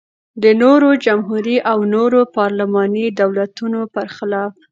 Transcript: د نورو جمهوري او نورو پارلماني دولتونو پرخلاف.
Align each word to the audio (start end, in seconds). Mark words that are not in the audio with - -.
د 0.43 0.45
نورو 0.61 0.89
جمهوري 1.05 1.57
او 1.71 1.77
نورو 1.93 2.19
پارلماني 2.37 3.05
دولتونو 3.21 3.79
پرخلاف. 3.95 4.51